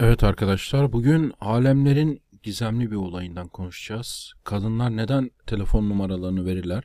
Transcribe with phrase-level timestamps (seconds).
[0.00, 4.32] Evet arkadaşlar, bugün alemlerin gizemli bir olayından konuşacağız.
[4.44, 6.84] Kadınlar neden telefon numaralarını verirler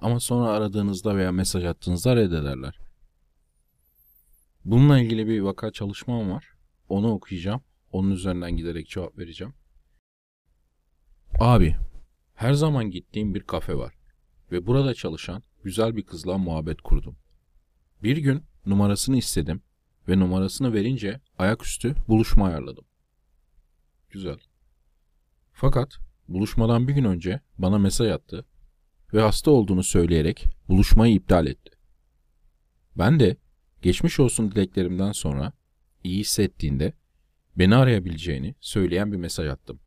[0.00, 2.78] ama sonra aradığınızda veya mesaj attığınızda reddederler?
[4.64, 6.44] Bununla ilgili bir vaka çalışmam var.
[6.88, 7.60] Onu okuyacağım.
[7.92, 9.54] Onun üzerinden giderek cevap vereceğim.
[11.38, 11.76] Abi,
[12.34, 13.94] her zaman gittiğim bir kafe var
[14.52, 17.16] ve burada çalışan güzel bir kızla muhabbet kurdum.
[18.02, 19.62] Bir gün numarasını istedim
[20.10, 22.84] ve numarasını verince ayaküstü buluşma ayarladım.
[24.10, 24.38] Güzel.
[25.52, 28.44] Fakat buluşmadan bir gün önce bana mesaj attı
[29.14, 31.70] ve hasta olduğunu söyleyerek buluşmayı iptal etti.
[32.98, 33.36] Ben de
[33.82, 35.52] geçmiş olsun dileklerimden sonra
[36.04, 36.92] iyi hissettiğinde
[37.56, 39.80] beni arayabileceğini söyleyen bir mesaj attım.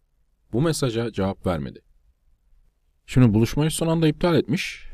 [0.54, 1.82] Bu mesaja cevap vermedi.
[3.06, 4.88] Şimdi buluşmayı son anda iptal etmiş.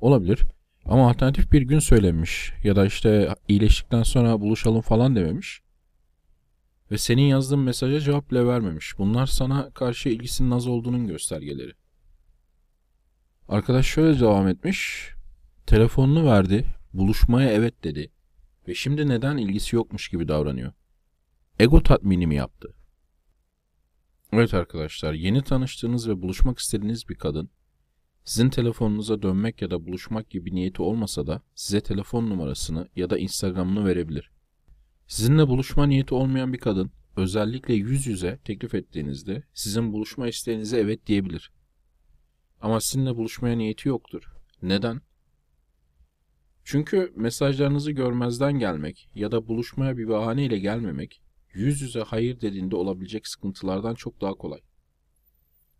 [0.00, 0.42] Olabilir.
[0.88, 5.60] Ama alternatif bir gün söylemiş ya da işte iyileştikten sonra buluşalım falan dememiş.
[6.90, 8.98] Ve senin yazdığın mesaja cevap bile vermemiş.
[8.98, 11.72] Bunlar sana karşı ilgisinin az olduğunun göstergeleri.
[13.48, 15.10] Arkadaş şöyle devam etmiş.
[15.66, 18.10] Telefonunu verdi, buluşmaya evet dedi
[18.68, 20.72] ve şimdi neden ilgisi yokmuş gibi davranıyor.
[21.58, 22.74] Ego tatmini mi yaptı?
[24.32, 27.50] Evet arkadaşlar, yeni tanıştığınız ve buluşmak istediğiniz bir kadın
[28.26, 33.18] sizin telefonunuza dönmek ya da buluşmak gibi niyeti olmasa da size telefon numarasını ya da
[33.18, 34.30] Instagram'ını verebilir.
[35.06, 41.06] Sizinle buluşma niyeti olmayan bir kadın özellikle yüz yüze teklif ettiğinizde sizin buluşma isteğinize evet
[41.06, 41.52] diyebilir.
[42.60, 44.22] Ama sizinle buluşmaya niyeti yoktur.
[44.62, 45.00] Neden?
[46.64, 53.26] Çünkü mesajlarınızı görmezden gelmek ya da buluşmaya bir bahaneyle gelmemek yüz yüze hayır dediğinde olabilecek
[53.26, 54.60] sıkıntılardan çok daha kolay.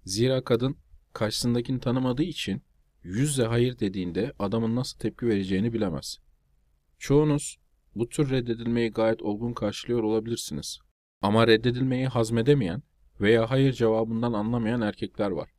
[0.04, 0.76] Zira kadın
[1.16, 2.62] karşısındakini tanımadığı için
[3.02, 6.18] yüzle hayır dediğinde adamın nasıl tepki vereceğini bilemez.
[6.98, 7.58] Çoğunuz
[7.94, 10.78] bu tür reddedilmeyi gayet olgun karşılıyor olabilirsiniz.
[11.22, 12.82] Ama reddedilmeyi hazmedemeyen
[13.20, 15.50] veya hayır cevabından anlamayan erkekler var.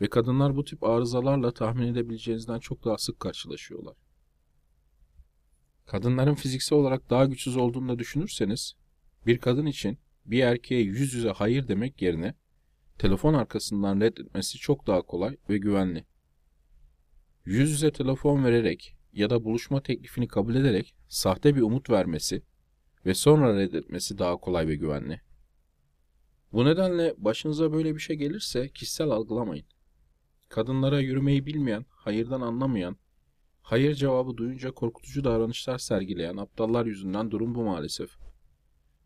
[0.00, 3.96] Ve kadınlar bu tip arızalarla tahmin edebileceğinizden çok daha sık karşılaşıyorlar.
[5.86, 8.74] Kadınların fiziksel olarak daha güçsüz olduğunu da düşünürseniz,
[9.26, 12.34] bir kadın için bir erkeğe yüz yüze hayır demek yerine
[12.98, 16.04] telefon arkasından reddetmesi çok daha kolay ve güvenli.
[17.44, 22.42] Yüz yüze telefon vererek ya da buluşma teklifini kabul ederek sahte bir umut vermesi
[23.06, 25.20] ve sonra reddetmesi daha kolay ve güvenli.
[26.52, 29.66] Bu nedenle başınıza böyle bir şey gelirse kişisel algılamayın.
[30.48, 32.96] Kadınlara yürümeyi bilmeyen, hayırdan anlamayan,
[33.62, 38.10] hayır cevabı duyunca korkutucu davranışlar sergileyen aptallar yüzünden durum bu maalesef.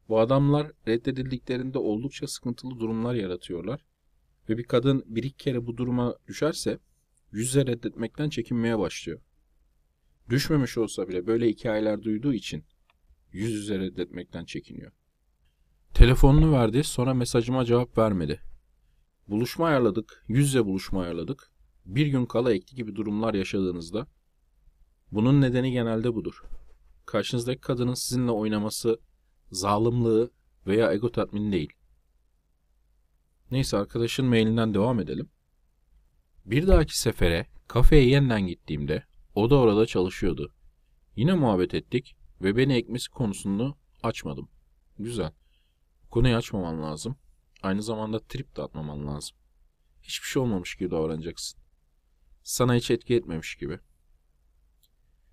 [0.08, 3.84] Bu adamlar reddedildiklerinde oldukça sıkıntılı durumlar yaratıyorlar
[4.48, 6.78] ve bir kadın bir iki kere bu duruma düşerse
[7.32, 9.20] yüzle reddetmekten çekinmeye başlıyor.
[10.30, 12.64] Düşmemiş olsa bile böyle hikayeler duyduğu için
[13.32, 14.92] yüz yüze reddetmekten çekiniyor.
[15.94, 18.40] Telefonunu verdi sonra mesajıma cevap vermedi.
[19.28, 21.50] Buluşma ayarladık, yüzle buluşma ayarladık.
[21.86, 24.06] Bir gün kala ekli gibi durumlar yaşadığınızda
[25.12, 26.42] bunun nedeni genelde budur.
[27.06, 29.00] Karşınızdaki kadının sizinle oynaması
[29.50, 30.28] zalimliği
[30.66, 31.72] veya ego tatmini değil.
[33.50, 35.30] Neyse arkadaşın mailinden devam edelim.
[36.44, 39.04] Bir dahaki sefere kafeye yeniden gittiğimde
[39.34, 40.52] o da orada çalışıyordu.
[41.16, 44.48] Yine muhabbet ettik ve beni ekmesi konusunu açmadım.
[44.98, 45.32] Güzel.
[46.10, 47.16] Konuyu açmaman lazım.
[47.62, 49.36] Aynı zamanda trip de atmaman lazım.
[50.02, 51.60] Hiçbir şey olmamış gibi davranacaksın.
[52.42, 53.78] Sana hiç etki etmemiş gibi.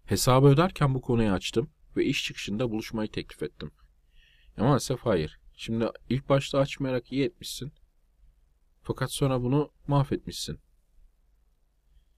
[0.06, 3.72] Hesabı öderken bu konuyu açtım ve iş çıkışında buluşmayı teklif ettim.
[4.58, 5.40] Ya maalesef hayır.
[5.56, 7.72] Şimdi ilk başta açmayarak iyi etmişsin.
[8.82, 10.60] Fakat sonra bunu mahvetmişsin.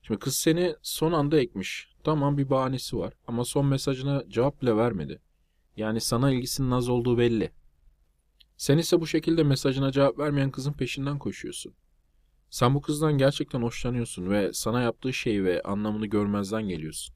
[0.01, 1.95] Şimdi kız seni son anda ekmiş.
[2.03, 5.21] Tamam bir bahanesi var ama son mesajına cevap bile vermedi.
[5.77, 7.51] Yani sana ilgisinin az olduğu belli.
[8.57, 11.73] Sen ise bu şekilde mesajına cevap vermeyen kızın peşinden koşuyorsun.
[12.49, 17.15] Sen bu kızdan gerçekten hoşlanıyorsun ve sana yaptığı şeyi ve anlamını görmezden geliyorsun.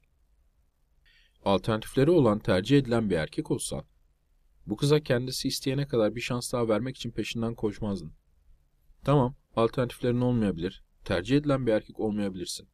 [1.44, 3.84] Alternatifleri olan tercih edilen bir erkek olsan
[4.70, 8.12] bu kıza kendisi isteyene kadar bir şans daha vermek için peşinden koşmazdın.
[9.04, 12.68] Tamam, alternatiflerin olmayabilir, tercih edilen bir erkek olmayabilirsin.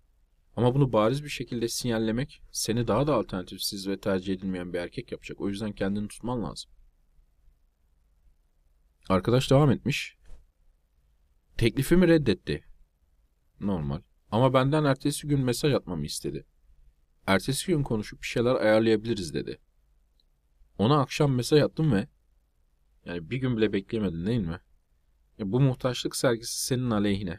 [0.57, 5.13] Ama bunu bariz bir şekilde sinyallemek seni daha da alternatifsiz ve tercih edilmeyen bir erkek
[5.13, 5.41] yapacak.
[5.41, 6.71] O yüzden kendini tutman lazım.
[9.09, 10.17] Arkadaş devam etmiş.
[11.57, 12.65] Teklifimi reddetti.
[13.61, 14.01] Normal.
[14.31, 16.47] Ama benden ertesi gün mesaj atmamı istedi.
[17.27, 19.61] Ertesi gün konuşup bir şeyler ayarlayabiliriz dedi.
[20.79, 22.09] Ona akşam mesaj attım ve
[23.05, 24.61] yani bir gün bile bekleyemedin değil mi?
[25.39, 27.39] Ya bu muhtaçlık sergisi senin aleyhine.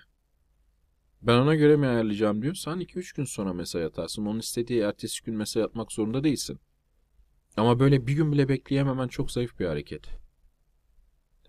[1.21, 4.25] Ben ona göre mi ayarlayacağım diyorsan 2-3 gün sonra mesaj atarsın.
[4.25, 6.59] Onun istediği ertesi gün mesaj atmak zorunda değilsin.
[7.57, 10.07] Ama böyle bir gün bile bekleyememen çok zayıf bir hareket.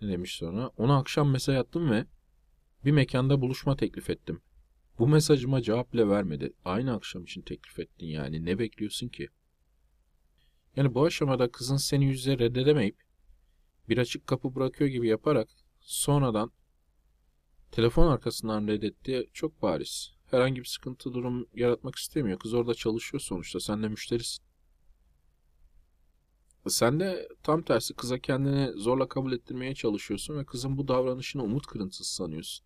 [0.01, 0.67] Ne demiş sonra?
[0.67, 2.05] Ona akşam mesaj attım ve
[2.85, 4.41] bir mekanda buluşma teklif ettim.
[4.99, 6.53] Bu mesajıma cevap bile vermedi.
[6.65, 8.45] Aynı akşam için teklif ettin yani.
[8.45, 9.29] Ne bekliyorsun ki?
[10.79, 12.97] Yani bu aşamada kızın seni yüzle reddedemeyip
[13.89, 15.49] bir açık kapı bırakıyor gibi yaparak
[15.79, 16.51] sonradan
[17.71, 20.13] telefon arkasından reddetti çok bariz.
[20.31, 22.39] Herhangi bir sıkıntı durum yaratmak istemiyor.
[22.39, 23.59] Kız orada çalışıyor sonuçta.
[23.59, 24.43] Sen de müşterisin.
[26.67, 31.67] Sen de tam tersi kıza kendini zorla kabul ettirmeye çalışıyorsun ve kızın bu davranışını umut
[31.67, 32.65] kırıntısı sanıyorsun.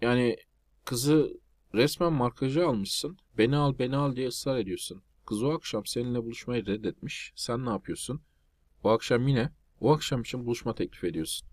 [0.00, 0.36] Yani
[0.84, 1.40] kızı
[1.74, 3.18] resmen markajı almışsın.
[3.38, 5.02] Beni al beni al diye ısrar ediyorsun.
[5.28, 7.32] Kız o akşam seninle buluşmayı reddetmiş.
[7.36, 8.20] Sen ne yapıyorsun?
[8.84, 11.48] O akşam yine o akşam için buluşma teklif ediyorsun.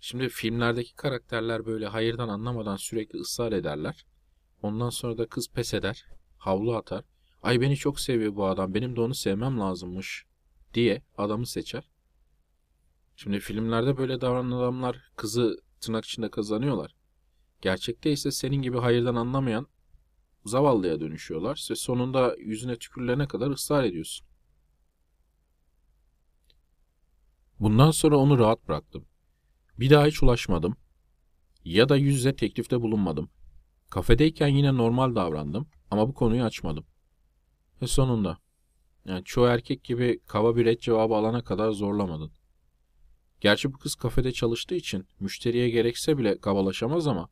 [0.00, 4.06] Şimdi filmlerdeki karakterler böyle hayırdan anlamadan sürekli ısrar ederler.
[4.62, 6.06] Ondan sonra da kız pes eder,
[6.38, 7.04] havlu atar.
[7.42, 10.24] Ay beni çok seviyor bu adam, benim de onu sevmem lazımmış
[10.74, 11.90] diye adamı seçer.
[13.16, 16.94] Şimdi filmlerde böyle davranan adamlar kızı tırnak içinde kazanıyorlar.
[17.60, 19.66] Gerçekte ise senin gibi hayırdan anlamayan
[20.48, 21.66] zavallıya dönüşüyorlar.
[21.70, 24.26] Ve sonunda yüzüne tükürülene kadar ısrar ediyorsun.
[27.60, 29.04] Bundan sonra onu rahat bıraktım.
[29.78, 30.76] Bir daha hiç ulaşmadım.
[31.64, 33.30] Ya da yüz yüze teklifte bulunmadım.
[33.90, 36.84] Kafedeyken yine normal davrandım ama bu konuyu açmadım.
[37.82, 38.38] Ve sonunda,
[39.04, 42.32] yani çoğu erkek gibi kaba bir red cevabı alana kadar zorlamadın.
[43.40, 47.28] Gerçi bu kız kafede çalıştığı için müşteriye gerekse bile kabalaşamaz ama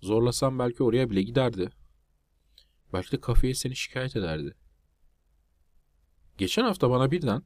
[0.00, 1.70] zorlasam belki oraya bile giderdi.
[2.92, 4.54] Belki de kafeye seni şikayet ederdi.
[6.38, 7.42] Geçen hafta bana birden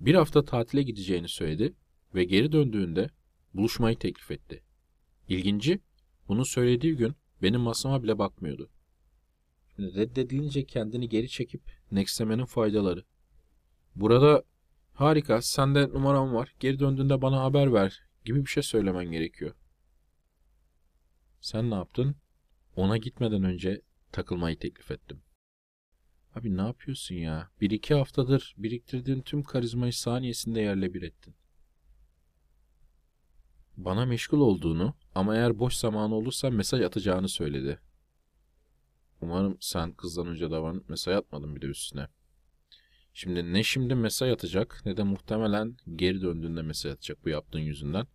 [0.00, 1.74] bir hafta tatile gideceğini söyledi
[2.14, 3.10] ve geri döndüğünde
[3.54, 4.62] buluşmayı teklif etti.
[5.28, 5.80] İlginci,
[6.28, 8.70] bunu söylediği gün benim masama bile bakmıyordu.
[9.78, 11.62] Reddedilince kendini geri çekip
[11.92, 13.04] nextlemenin faydaları.
[13.94, 14.42] Burada
[14.92, 19.54] harika, sende numaram var, geri döndüğünde bana haber ver gibi bir şey söylemen gerekiyor.
[21.40, 22.16] Sen ne yaptın?
[22.76, 25.22] Ona gitmeden önce takılmayı teklif ettim.
[26.34, 27.50] Abi ne yapıyorsun ya?
[27.60, 31.34] Bir iki haftadır biriktirdiğin tüm karizmayı saniyesinde yerle bir ettin.
[33.76, 37.80] Bana meşgul olduğunu ama eğer boş zamanı olursa mesaj atacağını söyledi.
[39.20, 42.08] Umarım sen kızdan önce davranıp mesaj atmadın bir de üstüne.
[43.14, 48.06] Şimdi ne şimdi mesaj atacak ne de muhtemelen geri döndüğünde mesaj atacak bu yaptığın yüzünden.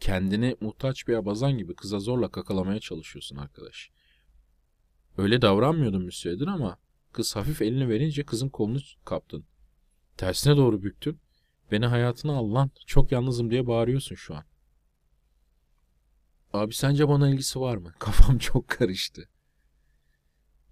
[0.00, 3.90] Kendini muhtaç bir abazan gibi kıza zorla kakalamaya çalışıyorsun arkadaş.
[5.18, 6.78] Öyle davranmıyordun bir süredir ama
[7.12, 9.44] kız hafif elini verince kızın kolunu kaptın.
[10.16, 11.20] Tersine doğru büktün.
[11.70, 12.70] Beni hayatına al lan.
[12.86, 14.44] Çok yalnızım diye bağırıyorsun şu an.
[16.52, 17.92] Abi sence bana ilgisi var mı?
[17.98, 19.28] Kafam çok karıştı.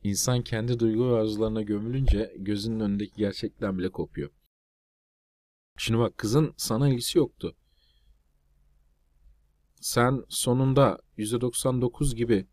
[0.02, 4.30] İnsan kendi duygu ve arzularına gömülünce gözünün önündeki gerçekten bile kopuyor.
[5.76, 7.56] Şimdi bak kızın sana ilgisi yoktu.
[9.80, 12.46] Sen sonunda %99 gibi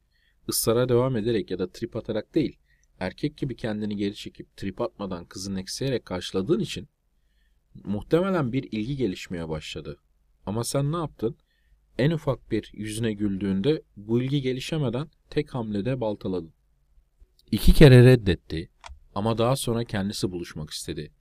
[0.52, 2.58] ısrara devam ederek ya da trip atarak değil,
[3.00, 6.88] erkek gibi kendini geri çekip trip atmadan kızın eksiyerek karşıladığın için
[7.84, 9.98] muhtemelen bir ilgi gelişmeye başladı.
[10.46, 11.38] Ama sen ne yaptın?
[11.98, 16.54] En ufak bir yüzüne güldüğünde bu ilgi gelişemeden tek hamlede baltaladın.
[17.52, 18.70] İki kere reddetti
[19.16, 21.12] ama daha sonra kendisi buluşmak istedi.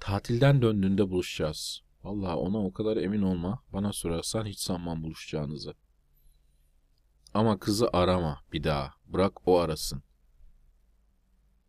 [0.00, 1.80] Tatilden döndüğünde buluşacağız.
[2.02, 3.62] Vallahi ona o kadar emin olma.
[3.72, 5.74] Bana sorarsan hiç sanmam buluşacağınızı.
[7.36, 8.94] Ama kızı arama bir daha.
[9.06, 10.02] Bırak o arasın.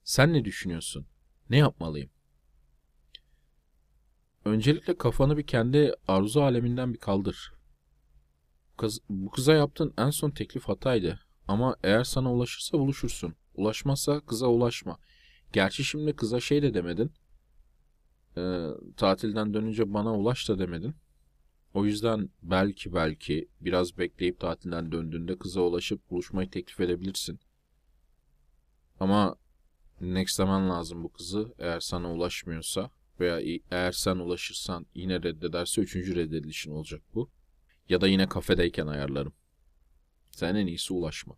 [0.03, 1.07] Sen ne düşünüyorsun?
[1.49, 2.09] Ne yapmalıyım?
[4.45, 7.53] Öncelikle kafanı bir kendi arzu aleminden bir kaldır.
[8.77, 11.19] Kız, bu kıza yaptığın en son teklif hataydı.
[11.47, 13.35] Ama eğer sana ulaşırsa buluşursun.
[13.55, 14.97] Ulaşmazsa kıza ulaşma.
[15.53, 17.11] Gerçi şimdi kıza şey de demedin.
[18.37, 20.95] E, tatilden dönünce bana ulaş da demedin.
[21.77, 27.39] O yüzden belki belki biraz bekleyip tatilden döndüğünde kıza ulaşıp buluşmayı teklif edebilirsin.
[28.99, 29.35] Ama
[30.01, 36.71] nextlemen lazım bu kızı eğer sana ulaşmıyorsa veya eğer sen ulaşırsan yine reddederse üçüncü reddedilişin
[36.71, 37.29] olacak bu.
[37.89, 39.33] Ya da yine kafedeyken ayarlarım.
[40.31, 41.37] Sen en iyisi ulaşma.